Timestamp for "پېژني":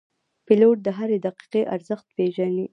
2.15-2.65